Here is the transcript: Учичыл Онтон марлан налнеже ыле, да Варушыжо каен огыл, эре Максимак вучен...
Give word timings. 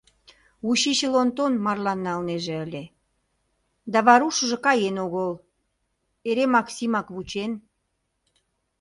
Учичыл 0.69 1.13
Онтон 1.21 1.53
марлан 1.65 1.99
налнеже 2.07 2.55
ыле, 2.65 2.83
да 3.91 3.99
Варушыжо 4.07 4.57
каен 4.65 4.95
огыл, 5.05 5.31
эре 6.29 6.45
Максимак 6.55 7.07
вучен... 7.15 7.51